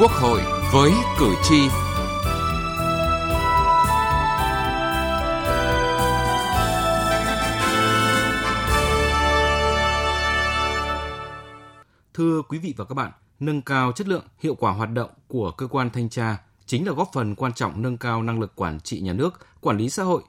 [0.00, 0.40] Quốc hội
[0.72, 1.68] với cử tri.
[12.14, 15.50] Thưa quý vị và các bạn, nâng cao chất lượng, hiệu quả hoạt động của
[15.50, 18.80] cơ quan thanh tra chính là góp phần quan trọng nâng cao năng lực quản
[18.80, 20.22] trị nhà nước, quản lý xã hội.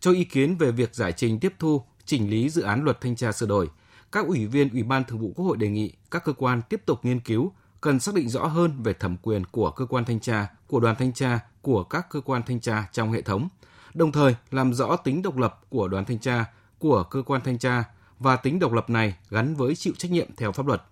[0.00, 3.16] Cho ý kiến về việc giải trình tiếp thu, chỉnh lý dự án luật thanh
[3.16, 3.68] tra sửa đổi,
[4.12, 6.82] các ủy viên Ủy ban Thường vụ Quốc hội đề nghị các cơ quan tiếp
[6.86, 10.20] tục nghiên cứu, cần xác định rõ hơn về thẩm quyền của cơ quan thanh
[10.20, 13.48] tra, của đoàn thanh tra, của các cơ quan thanh tra trong hệ thống,
[13.94, 16.44] đồng thời làm rõ tính độc lập của đoàn thanh tra,
[16.78, 17.84] của cơ quan thanh tra
[18.18, 20.82] và tính độc lập này gắn với chịu trách nhiệm theo pháp luật.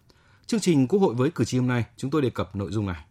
[0.46, 2.86] Chương trình Quốc hội với cử tri hôm nay, chúng tôi đề cập nội dung
[2.86, 3.04] này.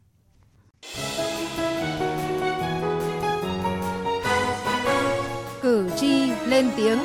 [5.62, 7.00] Cử tri lên tiếng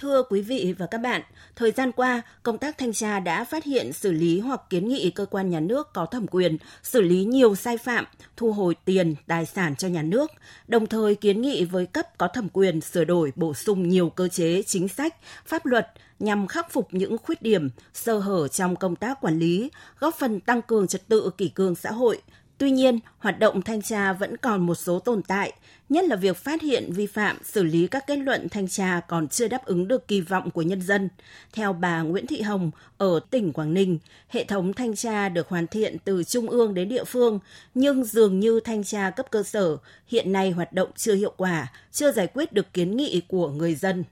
[0.00, 1.22] Thưa quý vị và các bạn,
[1.56, 5.10] thời gian qua, công tác thanh tra đã phát hiện xử lý hoặc kiến nghị
[5.10, 8.04] cơ quan nhà nước có thẩm quyền xử lý nhiều sai phạm,
[8.36, 10.30] thu hồi tiền, tài sản cho nhà nước,
[10.68, 14.28] đồng thời kiến nghị với cấp có thẩm quyền sửa đổi bổ sung nhiều cơ
[14.28, 18.96] chế, chính sách, pháp luật nhằm khắc phục những khuyết điểm, sơ hở trong công
[18.96, 22.22] tác quản lý, góp phần tăng cường trật tự kỷ cương xã hội,
[22.60, 25.52] Tuy nhiên, hoạt động thanh tra vẫn còn một số tồn tại,
[25.88, 29.28] nhất là việc phát hiện vi phạm, xử lý các kết luận thanh tra còn
[29.28, 31.08] chưa đáp ứng được kỳ vọng của nhân dân.
[31.52, 35.66] Theo bà Nguyễn Thị Hồng, ở tỉnh Quảng Ninh, hệ thống thanh tra được hoàn
[35.66, 37.38] thiện từ trung ương đến địa phương,
[37.74, 41.72] nhưng dường như thanh tra cấp cơ sở hiện nay hoạt động chưa hiệu quả,
[41.92, 44.04] chưa giải quyết được kiến nghị của người dân.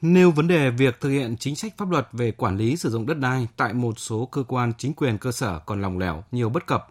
[0.00, 3.06] Nêu vấn đề việc thực hiện chính sách pháp luật về quản lý sử dụng
[3.06, 6.48] đất đai tại một số cơ quan chính quyền cơ sở còn lòng lẻo, nhiều
[6.48, 6.88] bất cập,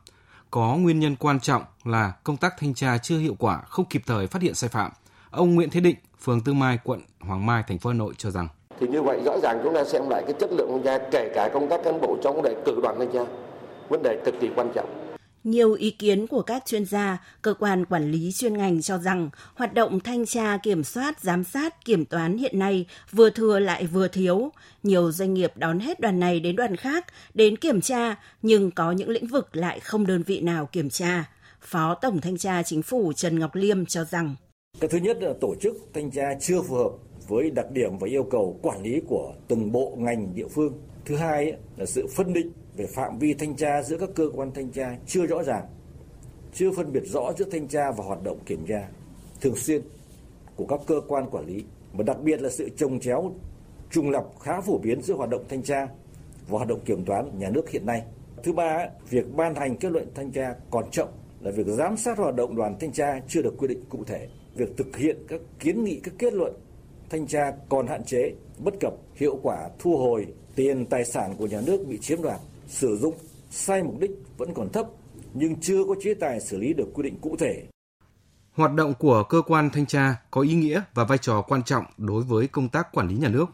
[0.52, 4.02] có nguyên nhân quan trọng là công tác thanh tra chưa hiệu quả, không kịp
[4.05, 4.92] thời phát hiện sai phạm.
[5.31, 8.31] Ông Nguyễn Thế Định, phường Tương Mai, quận Hoàng Mai, thành phố Hà Nội cho
[8.31, 8.47] rằng
[8.80, 11.32] thì như vậy rõ ràng chúng ta xem lại cái chất lượng thanh tra kể
[11.36, 13.20] cả công tác cán bộ trong vấn đề cử đoàn thanh tra
[13.89, 15.08] vấn đề cực kỳ quan trọng
[15.44, 19.30] nhiều ý kiến của các chuyên gia, cơ quan quản lý chuyên ngành cho rằng
[19.55, 23.86] hoạt động thanh tra, kiểm soát, giám sát, kiểm toán hiện nay vừa thừa lại
[23.86, 24.52] vừa thiếu.
[24.83, 28.92] Nhiều doanh nghiệp đón hết đoàn này đến đoàn khác đến kiểm tra, nhưng có
[28.92, 31.26] những lĩnh vực lại không đơn vị nào kiểm tra.
[31.61, 34.36] Phó Tổng Thanh tra Chính phủ Trần Ngọc Liêm cho rằng
[34.80, 36.92] Cái thứ nhất là tổ chức thanh tra chưa phù hợp
[37.27, 40.73] với đặc điểm và yêu cầu quản lý của từng bộ ngành địa phương.
[41.06, 44.51] Thứ hai là sự phân định về phạm vi thanh tra giữa các cơ quan
[44.51, 45.65] thanh tra chưa rõ ràng,
[46.53, 48.87] chưa phân biệt rõ giữa thanh tra và hoạt động kiểm tra
[49.41, 49.81] thường xuyên
[50.55, 51.63] của các cơ quan quản lý
[51.93, 53.31] và đặc biệt là sự trồng chéo
[53.91, 55.87] trùng lập khá phổ biến giữa hoạt động thanh tra
[56.47, 58.03] và hoạt động kiểm toán nhà nước hiện nay.
[58.43, 61.07] Thứ ba, việc ban hành kết luận thanh tra còn chậm
[61.41, 64.27] là việc giám sát hoạt động đoàn thanh tra chưa được quy định cụ thể.
[64.55, 66.53] Việc thực hiện các kiến nghị các kết luận
[67.09, 71.47] thanh tra còn hạn chế, bất cập, hiệu quả thu hồi tiền tài sản của
[71.47, 73.17] nhà nước bị chiếm đoạt sử dụng
[73.49, 74.85] sai mục đích vẫn còn thấp
[75.33, 77.63] nhưng chưa có chế tài xử lý được quy định cụ thể.
[78.52, 81.85] Hoạt động của cơ quan thanh tra có ý nghĩa và vai trò quan trọng
[81.97, 83.45] đối với công tác quản lý nhà nước.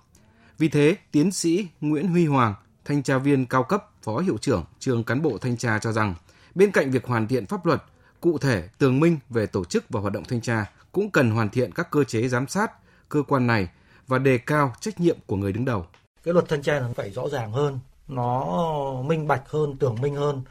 [0.58, 2.54] Vì thế, tiến sĩ Nguyễn Huy Hoàng,
[2.86, 6.16] thanh tra viên cao cấp, phó hiệu trưởng trường cán bộ thanh tra cho rằng,
[6.56, 7.84] bên cạnh việc hoàn thiện pháp luật,
[8.22, 11.50] cụ thể tường minh về tổ chức và hoạt động thanh tra cũng cần hoàn
[11.50, 12.72] thiện các cơ chế giám sát
[13.10, 13.68] cơ quan này
[14.08, 15.86] và đề cao trách nhiệm của người đứng đầu.
[16.24, 18.46] Cái luật thanh tra nó phải rõ ràng hơn, nó
[19.06, 20.42] minh bạch hơn, tưởng minh hơn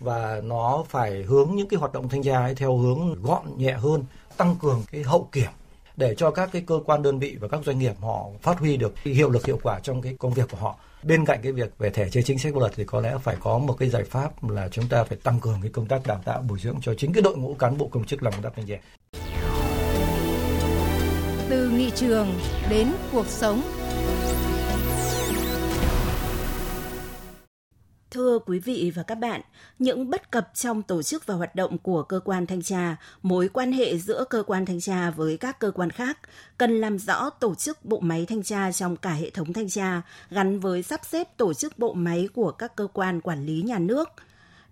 [0.00, 3.72] và nó phải hướng những cái hoạt động thanh tra ấy theo hướng gọn nhẹ
[3.72, 4.04] hơn,
[4.36, 5.50] tăng cường cái hậu kiểm
[5.96, 8.76] để cho các cái cơ quan đơn vị và các doanh nghiệp họ phát huy
[8.76, 10.76] được cái hiệu lực hiệu quả trong cái công việc của họ.
[11.02, 13.36] Bên cạnh cái việc về thể chế chính sách pháp luật thì có lẽ phải
[13.40, 16.20] có một cái giải pháp là chúng ta phải tăng cường cái công tác đào
[16.24, 18.52] tạo bồi dưỡng cho chính cái đội ngũ cán bộ công chức làm công tác
[18.56, 18.76] thanh tra.
[21.48, 22.28] Từ nghị trường
[22.70, 23.62] đến cuộc sống
[28.14, 29.40] Thưa quý vị và các bạn,
[29.78, 33.48] những bất cập trong tổ chức và hoạt động của cơ quan thanh tra, mối
[33.48, 36.18] quan hệ giữa cơ quan thanh tra với các cơ quan khác
[36.58, 40.02] cần làm rõ tổ chức bộ máy thanh tra trong cả hệ thống thanh tra
[40.30, 43.78] gắn với sắp xếp tổ chức bộ máy của các cơ quan quản lý nhà
[43.78, 44.08] nước–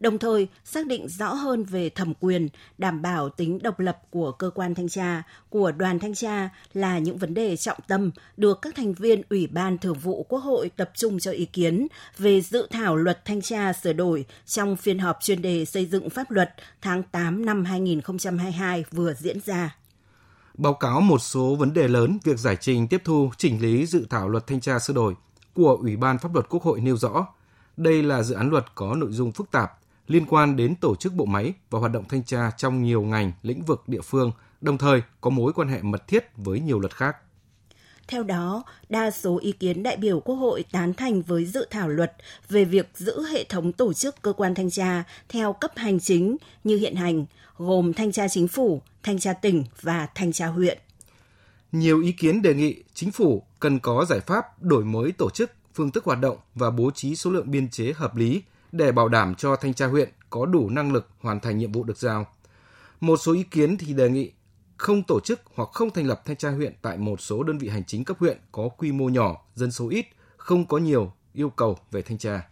[0.02, 4.32] đồng thời xác định rõ hơn về thẩm quyền, đảm bảo tính độc lập của
[4.32, 8.62] cơ quan thanh tra, của đoàn thanh tra là những vấn đề trọng tâm được
[8.62, 11.86] các thành viên Ủy ban Thường vụ Quốc hội tập trung cho ý kiến
[12.18, 16.10] về dự thảo luật thanh tra sửa đổi trong phiên họp chuyên đề xây dựng
[16.10, 19.76] pháp luật tháng 8 năm 2022 vừa diễn ra.
[20.54, 24.06] Báo cáo một số vấn đề lớn việc giải trình tiếp thu chỉnh lý dự
[24.10, 25.14] thảo luật thanh tra sửa đổi
[25.54, 27.26] của Ủy ban Pháp luật Quốc hội nêu rõ,
[27.76, 31.14] đây là dự án luật có nội dung phức tạp, liên quan đến tổ chức
[31.14, 34.78] bộ máy và hoạt động thanh tra trong nhiều ngành, lĩnh vực địa phương, đồng
[34.78, 37.16] thời có mối quan hệ mật thiết với nhiều luật khác.
[38.08, 41.88] Theo đó, đa số ý kiến đại biểu Quốc hội tán thành với dự thảo
[41.88, 42.12] luật
[42.48, 46.36] về việc giữ hệ thống tổ chức cơ quan thanh tra theo cấp hành chính
[46.64, 47.26] như hiện hành,
[47.58, 50.78] gồm thanh tra chính phủ, thanh tra tỉnh và thanh tra huyện.
[51.72, 55.50] Nhiều ý kiến đề nghị chính phủ cần có giải pháp đổi mới tổ chức,
[55.74, 59.08] phương thức hoạt động và bố trí số lượng biên chế hợp lý để bảo
[59.08, 62.26] đảm cho thanh tra huyện có đủ năng lực hoàn thành nhiệm vụ được giao.
[63.00, 64.32] Một số ý kiến thì đề nghị
[64.76, 67.68] không tổ chức hoặc không thành lập thanh tra huyện tại một số đơn vị
[67.68, 71.50] hành chính cấp huyện có quy mô nhỏ, dân số ít, không có nhiều yêu
[71.50, 72.48] cầu về thanh tra.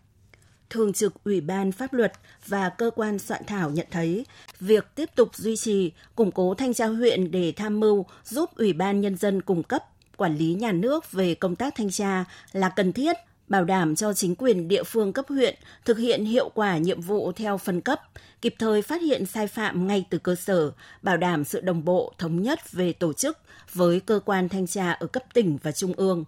[0.70, 2.12] Thường trực Ủy ban Pháp luật
[2.46, 4.26] và cơ quan soạn thảo nhận thấy
[4.60, 8.72] việc tiếp tục duy trì, củng cố thanh tra huyện để tham mưu giúp Ủy
[8.72, 9.84] ban Nhân dân cung cấp
[10.16, 13.16] quản lý nhà nước về công tác thanh tra là cần thiết
[13.50, 15.54] bảo đảm cho chính quyền địa phương cấp huyện
[15.84, 18.00] thực hiện hiệu quả nhiệm vụ theo phân cấp,
[18.42, 22.12] kịp thời phát hiện sai phạm ngay từ cơ sở, bảo đảm sự đồng bộ
[22.18, 23.38] thống nhất về tổ chức
[23.74, 26.24] với cơ quan thanh tra ở cấp tỉnh và trung ương.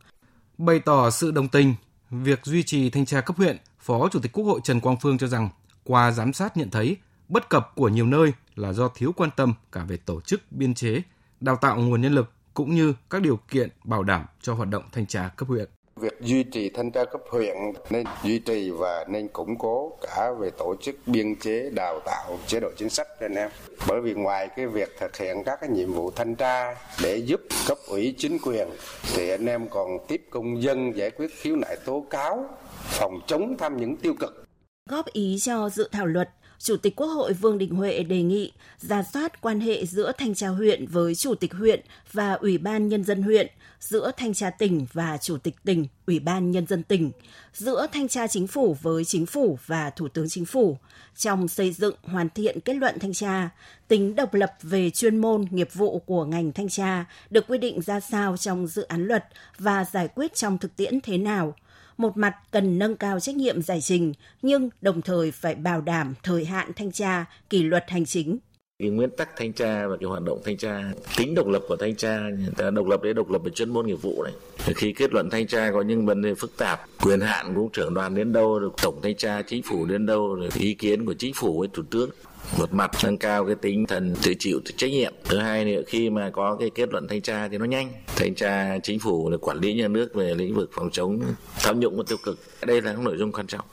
[0.58, 1.74] Bày tỏ sự đồng tình,
[2.10, 5.18] việc duy trì thanh tra cấp huyện, Phó Chủ tịch Quốc hội Trần Quang Phương
[5.18, 5.48] cho rằng
[5.84, 6.96] qua giám sát nhận thấy
[7.28, 10.74] bất cập của nhiều nơi là do thiếu quan tâm cả về tổ chức, biên
[10.74, 11.02] chế,
[11.40, 14.84] đào tạo nguồn nhân lực cũng như các điều kiện bảo đảm cho hoạt động
[14.92, 15.68] thanh tra cấp huyện.
[16.02, 17.56] Việc duy trì thanh tra cấp huyện
[17.90, 22.38] nên duy trì và nên củng cố cả về tổ chức biên chế, đào tạo,
[22.46, 23.50] chế độ chính sách cho anh em.
[23.88, 27.40] Bởi vì ngoài cái việc thực hiện các cái nhiệm vụ thanh tra để giúp
[27.68, 28.68] cấp ủy chính quyền
[29.14, 32.44] thì anh em còn tiếp công dân giải quyết khiếu nại tố cáo,
[32.84, 34.44] phòng chống tham nhũng tiêu cực.
[34.90, 36.28] Góp ý cho dự thảo luật,
[36.62, 40.34] Chủ tịch Quốc hội Vương Đình Huệ đề nghị ra soát quan hệ giữa thanh
[40.34, 41.80] tra huyện với chủ tịch huyện
[42.12, 43.46] và Ủy ban Nhân dân huyện,
[43.80, 47.10] giữa thanh tra tỉnh và chủ tịch tỉnh, Ủy ban Nhân dân tỉnh,
[47.54, 50.78] giữa thanh tra chính phủ với chính phủ và Thủ tướng Chính phủ.
[51.16, 53.50] Trong xây dựng hoàn thiện kết luận thanh tra,
[53.88, 57.82] tính độc lập về chuyên môn nghiệp vụ của ngành thanh tra được quy định
[57.82, 59.24] ra sao trong dự án luật
[59.58, 61.54] và giải quyết trong thực tiễn thế nào–
[62.02, 64.12] một mặt cần nâng cao trách nhiệm giải trình,
[64.42, 68.38] nhưng đồng thời phải bảo đảm thời hạn thanh tra, kỷ luật hành chính
[68.82, 70.82] cái nguyên tắc thanh tra và cái hoạt động thanh tra,
[71.16, 73.70] tính độc lập của thanh tra, người ta độc lập đấy, độc lập về chuyên
[73.70, 74.32] môn nghiệp vụ này.
[74.74, 77.94] Khi kết luận thanh tra có những vấn đề phức tạp, quyền hạn của trưởng
[77.94, 81.34] đoàn đến đâu tổng thanh tra chính phủ đến đâu, rồi ý kiến của chính
[81.34, 82.10] phủ với thủ tướng.
[82.58, 85.12] Một mặt nâng cao cái tinh thần tự chịu tự trách nhiệm.
[85.24, 87.92] Thứ hai nữa, khi mà có cái kết luận thanh tra thì nó nhanh.
[88.16, 91.20] Thanh tra chính phủ là quản lý nhà nước về lĩnh vực phòng chống
[91.62, 92.38] tham nhũng và tiêu cực.
[92.66, 93.64] Đây là những nội dung quan trọng.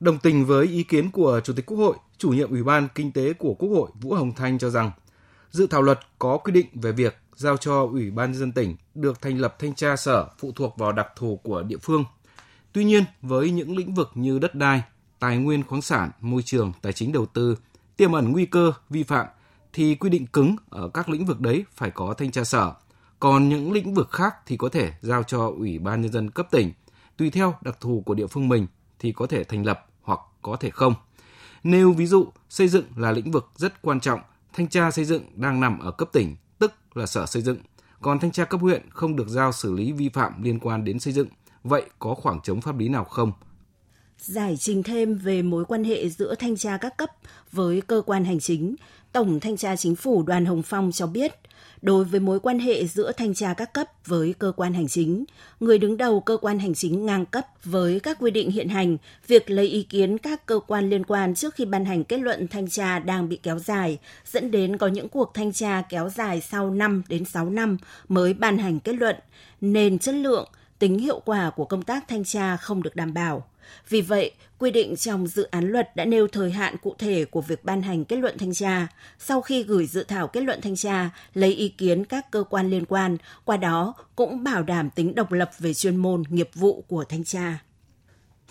[0.00, 3.12] Đồng tình với ý kiến của Chủ tịch Quốc hội, chủ nhiệm Ủy ban Kinh
[3.12, 4.90] tế của Quốc hội Vũ Hồng Thanh cho rằng,
[5.50, 8.76] dự thảo luật có quy định về việc giao cho Ủy ban nhân dân tỉnh
[8.94, 12.04] được thành lập thanh tra sở phụ thuộc vào đặc thù của địa phương.
[12.72, 14.82] Tuy nhiên, với những lĩnh vực như đất đai,
[15.18, 17.56] tài nguyên khoáng sản, môi trường, tài chính đầu tư,
[17.96, 19.26] tiềm ẩn nguy cơ vi phạm
[19.72, 22.72] thì quy định cứng ở các lĩnh vực đấy phải có thanh tra sở.
[23.20, 26.46] Còn những lĩnh vực khác thì có thể giao cho Ủy ban nhân dân cấp
[26.50, 26.72] tỉnh,
[27.16, 28.66] tùy theo đặc thù của địa phương mình
[28.98, 30.94] thì có thể thành lập hoặc có thể không.
[31.64, 34.20] Nêu ví dụ, xây dựng là lĩnh vực rất quan trọng,
[34.52, 37.58] thanh tra xây dựng đang nằm ở cấp tỉnh, tức là sở xây dựng,
[38.00, 40.98] còn thanh tra cấp huyện không được giao xử lý vi phạm liên quan đến
[40.98, 41.28] xây dựng.
[41.64, 43.32] Vậy có khoảng trống pháp lý nào không?
[44.18, 47.10] Giải trình thêm về mối quan hệ giữa thanh tra các cấp
[47.52, 48.76] với cơ quan hành chính,
[49.16, 51.32] Tổng Thanh tra Chính phủ Đoàn Hồng Phong cho biết,
[51.82, 55.24] đối với mối quan hệ giữa thanh tra các cấp với cơ quan hành chính,
[55.60, 58.96] người đứng đầu cơ quan hành chính ngang cấp với các quy định hiện hành,
[59.26, 62.48] việc lấy ý kiến các cơ quan liên quan trước khi ban hành kết luận
[62.48, 66.40] thanh tra đang bị kéo dài, dẫn đến có những cuộc thanh tra kéo dài
[66.40, 67.76] sau 5 đến 6 năm
[68.08, 69.16] mới ban hành kết luận,
[69.60, 73.44] nên chất lượng, tính hiệu quả của công tác thanh tra không được đảm bảo.
[73.88, 77.40] Vì vậy, quy định trong dự án luật đã nêu thời hạn cụ thể của
[77.40, 78.86] việc ban hành kết luận thanh tra,
[79.18, 82.70] sau khi gửi dự thảo kết luận thanh tra, lấy ý kiến các cơ quan
[82.70, 86.84] liên quan, qua đó cũng bảo đảm tính độc lập về chuyên môn, nghiệp vụ
[86.88, 87.58] của thanh tra.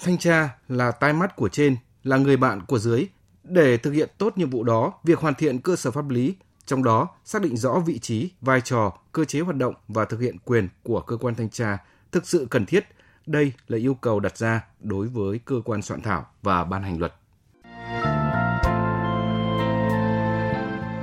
[0.04, 3.06] Thanh tra là tai mắt của trên, là người bạn của dưới.
[3.44, 6.36] Để thực hiện tốt nhiệm vụ đó, việc hoàn thiện cơ sở pháp lý,
[6.66, 10.20] trong đó xác định rõ vị trí, vai trò, cơ chế hoạt động và thực
[10.20, 11.78] hiện quyền của cơ quan thanh tra
[12.12, 12.86] thực sự cần thiết
[13.28, 17.00] đây là yêu cầu đặt ra đối với cơ quan soạn thảo và ban hành
[17.00, 17.14] luật.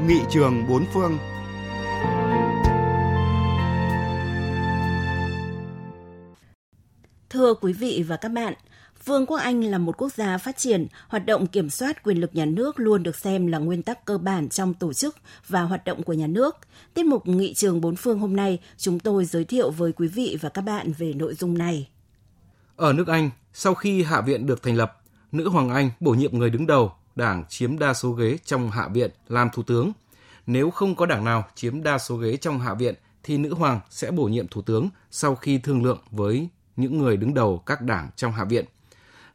[0.07, 1.19] Nghị trường bốn phương
[7.31, 8.55] Thưa quý vị và các bạn,
[9.05, 12.35] Vương quốc Anh là một quốc gia phát triển, hoạt động kiểm soát quyền lực
[12.35, 15.17] nhà nước luôn được xem là nguyên tắc cơ bản trong tổ chức
[15.49, 16.57] và hoạt động của nhà nước.
[16.95, 20.39] Tiết mục Nghị trường bốn phương hôm nay, chúng tôi giới thiệu với quý vị
[20.41, 21.89] và các bạn về nội dung này.
[22.77, 25.01] Ở nước Anh, sau khi Hạ viện được thành lập,
[25.33, 28.89] nữ hoàng Anh bổ nhiệm người đứng đầu, đảng chiếm đa số ghế trong Hạ
[28.89, 29.93] viện làm thủ tướng.
[30.47, 33.81] Nếu không có đảng nào chiếm đa số ghế trong Hạ viện thì nữ hoàng
[33.91, 37.83] sẽ bổ nhiệm thủ tướng sau khi thương lượng với những người đứng đầu các
[37.83, 38.65] đảng trong Hạ viện.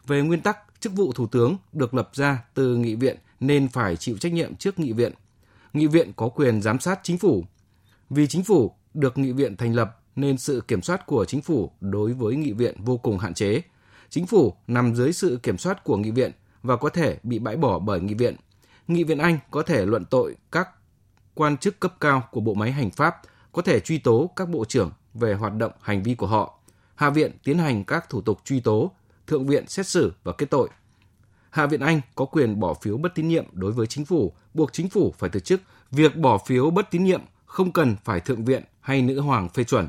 [0.08, 3.96] Về nguyên tắc, chức vụ thủ tướng được lập ra từ nghị viện nên phải
[3.96, 5.14] chịu trách nhiệm trước nghị viện.
[5.74, 7.46] Nghị viện có quyền giám sát chính phủ.
[8.10, 11.72] Vì chính phủ được nghị viện thành lập nên sự kiểm soát của chính phủ
[11.82, 13.62] đối với nghị viện vô cùng hạn chế.
[14.10, 16.32] Chính phủ nằm dưới sự kiểm soát của nghị viện
[16.64, 18.36] và có thể bị bãi bỏ bởi nghị viện.
[18.88, 20.70] Nghị viện Anh có thể luận tội các
[21.34, 23.16] quan chức cấp cao của bộ máy hành pháp,
[23.52, 26.60] có thể truy tố các bộ trưởng về hoạt động hành vi của họ.
[26.96, 28.92] Hạ viện tiến hành các thủ tục truy tố,
[29.28, 30.70] thượng viện xét xử và kết tội.
[31.50, 34.74] Hạ viện Anh có quyền bỏ phiếu bất tín nhiệm đối với chính phủ, buộc
[34.74, 35.62] chính phủ phải từ chức.
[35.92, 39.64] Việc bỏ phiếu bất tín nhiệm không cần phải thượng viện hay nữ hoàng phê
[39.64, 39.88] chuẩn.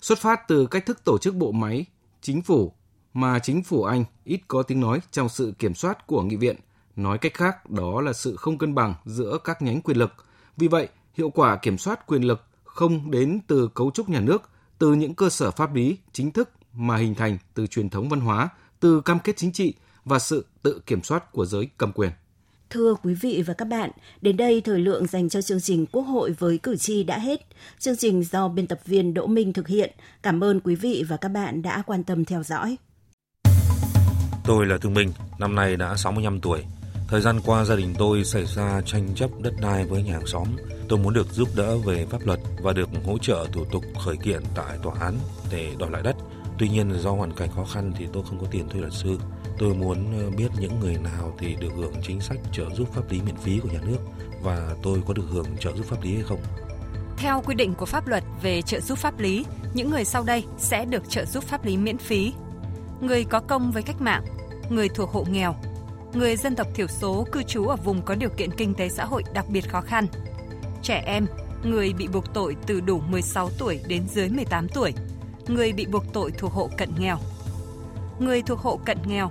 [0.00, 1.86] Xuất phát từ cách thức tổ chức bộ máy
[2.20, 2.72] chính phủ
[3.14, 6.56] mà chính phủ Anh ít có tiếng nói trong sự kiểm soát của nghị viện.
[6.96, 10.12] Nói cách khác, đó là sự không cân bằng giữa các nhánh quyền lực.
[10.56, 14.42] Vì vậy, hiệu quả kiểm soát quyền lực không đến từ cấu trúc nhà nước,
[14.78, 18.20] từ những cơ sở pháp lý chính thức mà hình thành từ truyền thống văn
[18.20, 18.48] hóa,
[18.80, 19.74] từ cam kết chính trị
[20.04, 22.10] và sự tự kiểm soát của giới cầm quyền.
[22.70, 26.02] Thưa quý vị và các bạn, đến đây thời lượng dành cho chương trình Quốc
[26.02, 27.46] hội với cử tri đã hết.
[27.78, 29.92] Chương trình do biên tập viên Đỗ Minh thực hiện.
[30.22, 32.76] Cảm ơn quý vị và các bạn đã quan tâm theo dõi.
[34.44, 36.64] Tôi là Thương Minh, năm nay đã 65 tuổi.
[37.08, 40.26] Thời gian qua gia đình tôi xảy ra tranh chấp đất đai với nhà hàng
[40.26, 40.48] xóm.
[40.88, 44.16] Tôi muốn được giúp đỡ về pháp luật và được hỗ trợ thủ tục khởi
[44.16, 45.18] kiện tại tòa án
[45.50, 46.16] để đòi lại đất.
[46.58, 49.18] Tuy nhiên do hoàn cảnh khó khăn thì tôi không có tiền thuê luật sư.
[49.58, 53.10] Tôi muốn ờ, biết những người nào thì được hưởng chính sách trợ giúp pháp
[53.10, 53.98] lý miễn phí của nhà nước
[54.42, 56.40] và tôi có được hưởng trợ giúp pháp lý hay không.
[57.16, 60.44] Theo quy định của pháp luật về trợ giúp pháp lý, những người sau đây
[60.58, 62.32] sẽ được trợ giúp pháp lý miễn phí.
[63.00, 64.24] Người có công với cách mạng,
[64.70, 65.54] người thuộc hộ nghèo,
[66.12, 69.04] người dân tộc thiểu số cư trú ở vùng có điều kiện kinh tế xã
[69.04, 70.06] hội đặc biệt khó khăn,
[70.82, 71.26] trẻ em,
[71.64, 74.94] người bị buộc tội từ đủ 16 tuổi đến dưới 18 tuổi,
[75.48, 77.18] người bị buộc tội thuộc hộ cận nghèo.
[78.18, 79.30] Người thuộc hộ cận nghèo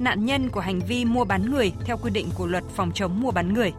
[0.00, 3.20] nạn nhân của hành vi mua bán người theo quy định của luật phòng chống
[3.20, 3.72] mua bán người.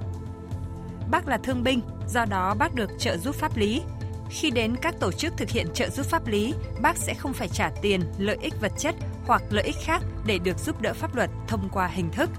[1.11, 3.81] Bác là thương binh, do đó bác được trợ giúp pháp lý.
[4.29, 7.47] Khi đến các tổ chức thực hiện trợ giúp pháp lý, bác sẽ không phải
[7.47, 11.15] trả tiền, lợi ích vật chất hoặc lợi ích khác để được giúp đỡ pháp
[11.15, 12.29] luật thông qua hình thức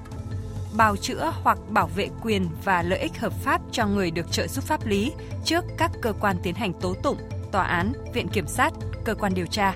[0.76, 4.46] bào chữa hoặc bảo vệ quyền và lợi ích hợp pháp cho người được trợ
[4.46, 5.12] giúp pháp lý
[5.44, 7.16] trước các cơ quan tiến hành tố tụng,
[7.52, 8.72] tòa án, viện kiểm sát,
[9.04, 9.74] cơ quan điều tra.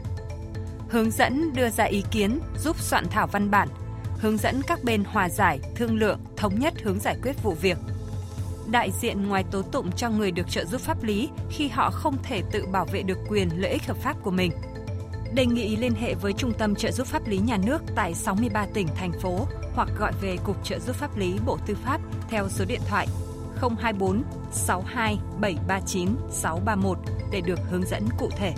[0.88, 3.68] Hướng dẫn đưa ra ý kiến giúp soạn thảo văn bản,
[4.18, 7.78] hướng dẫn các bên hòa giải, thương lượng, thống nhất hướng giải quyết vụ việc.
[8.70, 12.16] Đại diện ngoài tố tụng cho người được trợ giúp pháp lý khi họ không
[12.22, 14.52] thể tự bảo vệ được quyền lợi ích hợp pháp của mình.
[15.34, 18.66] Đề nghị liên hệ với Trung tâm trợ giúp pháp lý nhà nước tại 63
[18.74, 22.48] tỉnh, thành phố hoặc gọi về Cục trợ giúp pháp lý Bộ Tư pháp theo
[22.48, 23.06] số điện thoại
[23.60, 26.98] 024 62 739 631
[27.32, 28.54] để được hướng dẫn cụ thể.